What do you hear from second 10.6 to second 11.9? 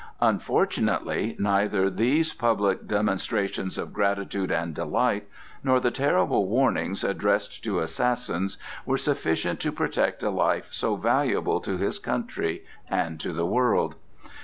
so valuable to